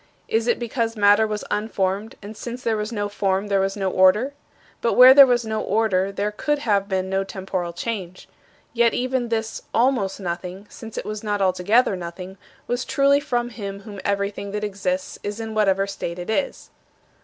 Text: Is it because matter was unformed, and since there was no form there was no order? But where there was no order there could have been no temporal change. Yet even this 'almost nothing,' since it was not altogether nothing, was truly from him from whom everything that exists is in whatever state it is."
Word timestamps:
Is 0.27 0.47
it 0.47 0.57
because 0.57 0.97
matter 0.97 1.27
was 1.27 1.43
unformed, 1.51 2.15
and 2.23 2.35
since 2.35 2.63
there 2.63 2.75
was 2.75 2.91
no 2.91 3.07
form 3.07 3.49
there 3.49 3.59
was 3.59 3.77
no 3.77 3.91
order? 3.91 4.33
But 4.81 4.93
where 4.93 5.13
there 5.13 5.27
was 5.27 5.45
no 5.45 5.61
order 5.61 6.11
there 6.11 6.31
could 6.31 6.57
have 6.57 6.89
been 6.89 7.07
no 7.07 7.23
temporal 7.23 7.71
change. 7.71 8.27
Yet 8.73 8.95
even 8.95 9.29
this 9.29 9.61
'almost 9.75 10.19
nothing,' 10.19 10.65
since 10.71 10.97
it 10.97 11.05
was 11.05 11.23
not 11.23 11.39
altogether 11.39 11.95
nothing, 11.95 12.39
was 12.65 12.83
truly 12.83 13.19
from 13.19 13.51
him 13.51 13.79
from 13.81 13.91
whom 13.91 14.01
everything 14.03 14.49
that 14.53 14.63
exists 14.63 15.19
is 15.21 15.39
in 15.39 15.53
whatever 15.53 15.85
state 15.85 16.17
it 16.17 16.31
is." 16.31 16.71